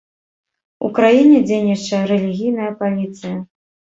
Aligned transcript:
У 0.87 0.89
краіне 0.99 1.37
дзейнічае 1.49 2.01
рэлігійная 2.13 2.69
паліцыя. 2.83 3.37